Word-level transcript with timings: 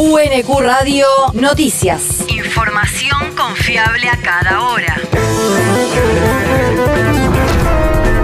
UNQ 0.00 0.60
Radio 0.60 1.06
Noticias. 1.32 2.24
Información 2.28 3.34
confiable 3.36 4.08
a 4.08 4.16
cada 4.16 4.60
hora. 4.62 4.96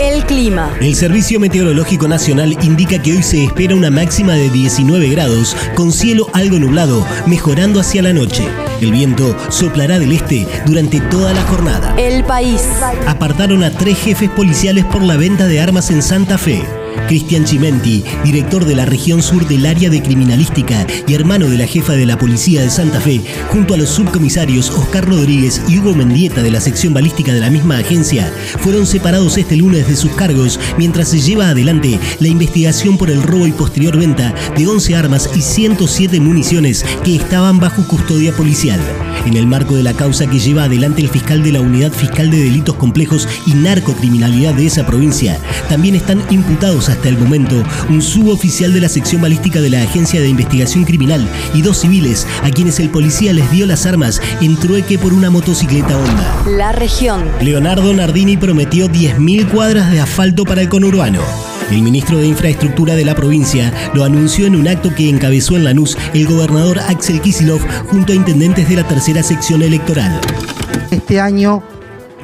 El 0.00 0.24
clima. 0.24 0.74
El 0.80 0.96
Servicio 0.96 1.38
Meteorológico 1.38 2.08
Nacional 2.08 2.56
indica 2.62 3.00
que 3.00 3.12
hoy 3.12 3.22
se 3.22 3.44
espera 3.44 3.76
una 3.76 3.88
máxima 3.88 4.32
de 4.32 4.50
19 4.50 5.10
grados, 5.10 5.56
con 5.76 5.92
cielo 5.92 6.26
algo 6.32 6.58
nublado, 6.58 7.06
mejorando 7.26 7.78
hacia 7.78 8.02
la 8.02 8.12
noche. 8.12 8.48
El 8.80 8.90
viento 8.90 9.36
soplará 9.48 10.00
del 10.00 10.10
este 10.10 10.48
durante 10.66 10.98
toda 10.98 11.32
la 11.32 11.42
jornada. 11.42 11.94
El 11.96 12.24
país. 12.24 12.64
Apartaron 13.06 13.62
a 13.62 13.70
tres 13.70 13.96
jefes 13.96 14.28
policiales 14.30 14.84
por 14.86 15.04
la 15.04 15.16
venta 15.16 15.46
de 15.46 15.60
armas 15.60 15.90
en 15.90 16.02
Santa 16.02 16.36
Fe. 16.36 16.64
Cristian 17.08 17.44
Chimenti, 17.44 18.04
director 18.24 18.64
de 18.64 18.74
la 18.74 18.84
región 18.84 19.22
sur 19.22 19.46
del 19.46 19.66
área 19.66 19.90
de 19.90 20.02
criminalística 20.02 20.86
y 21.06 21.14
hermano 21.14 21.48
de 21.48 21.58
la 21.58 21.66
jefa 21.66 21.94
de 21.94 22.06
la 22.06 22.18
policía 22.18 22.62
de 22.62 22.70
Santa 22.70 23.00
Fe, 23.00 23.20
junto 23.48 23.74
a 23.74 23.76
los 23.76 23.88
subcomisarios 23.88 24.70
Oscar 24.70 25.08
Rodríguez 25.08 25.62
y 25.68 25.78
Hugo 25.78 25.94
Mendieta 25.94 26.42
de 26.42 26.50
la 26.50 26.60
sección 26.60 26.94
balística 26.94 27.32
de 27.32 27.40
la 27.40 27.50
misma 27.50 27.78
agencia, 27.78 28.32
fueron 28.58 28.86
separados 28.86 29.38
este 29.38 29.56
lunes 29.56 29.88
de 29.88 29.96
sus 29.96 30.12
cargos 30.12 30.60
mientras 30.78 31.08
se 31.08 31.20
lleva 31.20 31.48
adelante 31.48 31.98
la 32.20 32.28
investigación 32.28 32.98
por 32.98 33.10
el 33.10 33.22
robo 33.22 33.46
y 33.46 33.52
posterior 33.52 33.96
venta 33.96 34.34
de 34.56 34.66
11 34.66 34.96
armas 34.96 35.30
y 35.34 35.40
107 35.40 36.20
municiones 36.20 36.84
que 37.04 37.16
estaban 37.16 37.58
bajo 37.58 37.82
custodia 37.86 38.32
policial. 38.32 38.80
En 39.26 39.36
el 39.36 39.46
marco 39.46 39.74
de 39.74 39.82
la 39.82 39.92
causa 39.92 40.28
que 40.28 40.38
lleva 40.38 40.64
adelante 40.64 41.02
el 41.02 41.08
fiscal 41.08 41.42
de 41.42 41.52
la 41.52 41.60
Unidad 41.60 41.92
Fiscal 41.92 42.30
de 42.30 42.38
Delitos 42.38 42.76
Complejos 42.76 43.28
y 43.46 43.52
Narcocriminalidad 43.52 44.54
de 44.54 44.66
esa 44.66 44.86
provincia, 44.86 45.38
también 45.68 45.94
están 45.94 46.22
imputados 46.30 46.88
hasta 46.90 47.08
el 47.08 47.18
momento 47.18 47.62
un 47.88 48.02
suboficial 48.02 48.72
de 48.72 48.80
la 48.80 48.88
sección 48.88 49.22
balística 49.22 49.60
de 49.60 49.70
la 49.70 49.82
Agencia 49.82 50.20
de 50.20 50.28
Investigación 50.28 50.84
Criminal 50.84 51.26
y 51.54 51.62
dos 51.62 51.78
civiles 51.78 52.26
a 52.42 52.50
quienes 52.50 52.80
el 52.80 52.90
policía 52.90 53.32
les 53.32 53.50
dio 53.50 53.66
las 53.66 53.86
armas 53.86 54.20
en 54.40 54.56
trueque 54.56 54.98
por 54.98 55.12
una 55.12 55.30
motocicleta 55.30 55.96
Honda. 55.96 56.42
La 56.56 56.72
región. 56.72 57.24
Leonardo 57.40 57.92
Nardini 57.94 58.36
prometió 58.36 58.88
10.000 58.88 59.50
cuadras 59.50 59.90
de 59.90 60.00
asfalto 60.00 60.44
para 60.44 60.62
el 60.62 60.68
conurbano. 60.68 61.20
El 61.70 61.82
ministro 61.82 62.18
de 62.18 62.26
Infraestructura 62.26 62.96
de 62.96 63.04
la 63.04 63.14
provincia 63.14 63.72
lo 63.94 64.04
anunció 64.04 64.46
en 64.46 64.56
un 64.56 64.66
acto 64.66 64.92
que 64.94 65.08
encabezó 65.08 65.56
en 65.56 65.64
Lanús 65.64 65.96
el 66.14 66.26
gobernador 66.26 66.80
Axel 66.80 67.20
Kisilov 67.20 67.60
junto 67.86 68.12
a 68.12 68.16
intendentes 68.16 68.68
de 68.68 68.76
la 68.76 68.88
tercera 68.88 69.22
sección 69.22 69.62
electoral. 69.62 70.20
Este 70.90 71.20
año 71.20 71.62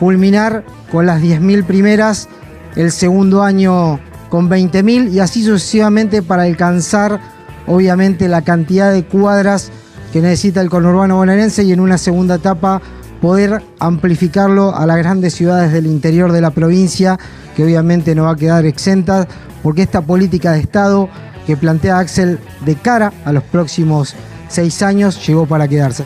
culminar 0.00 0.64
con 0.90 1.06
las 1.06 1.22
10.000 1.22 1.64
primeras, 1.64 2.28
el 2.74 2.90
segundo 2.90 3.42
año 3.42 4.00
con 4.28 4.48
20.000 4.48 5.10
y 5.12 5.20
así 5.20 5.42
sucesivamente 5.42 6.22
para 6.22 6.42
alcanzar 6.42 7.20
obviamente 7.66 8.28
la 8.28 8.42
cantidad 8.42 8.92
de 8.92 9.04
cuadras 9.04 9.70
que 10.12 10.20
necesita 10.20 10.60
el 10.60 10.70
conurbano 10.70 11.16
bonaerense 11.16 11.64
y 11.64 11.72
en 11.72 11.80
una 11.80 11.98
segunda 11.98 12.36
etapa 12.36 12.80
poder 13.20 13.62
amplificarlo 13.78 14.74
a 14.74 14.86
las 14.86 14.96
grandes 14.98 15.34
ciudades 15.34 15.72
del 15.72 15.86
interior 15.86 16.32
de 16.32 16.40
la 16.40 16.50
provincia, 16.50 17.18
que 17.56 17.64
obviamente 17.64 18.14
no 18.14 18.24
va 18.24 18.32
a 18.32 18.36
quedar 18.36 18.64
exenta, 18.64 19.26
porque 19.62 19.82
esta 19.82 20.02
política 20.02 20.52
de 20.52 20.60
Estado 20.60 21.08
que 21.46 21.56
plantea 21.56 21.98
Axel 21.98 22.38
de 22.64 22.76
cara 22.76 23.12
a 23.24 23.32
los 23.32 23.42
próximos 23.42 24.14
seis 24.48 24.82
años 24.82 25.26
llegó 25.26 25.46
para 25.46 25.66
quedarse. 25.66 26.04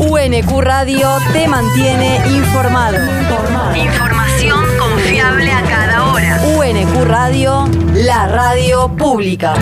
UNQ 0.00 0.50
Radio 0.60 1.08
te 1.32 1.46
mantiene 1.46 2.16
informado. 2.36 2.98
Información 3.76 4.58
confiable 4.76 5.52
a 5.52 5.62
cada 5.62 6.10
hora. 6.10 6.42
UNQ 6.58 7.04
Radio, 7.04 7.70
la 7.94 8.26
radio 8.26 8.88
pública. 8.88 9.54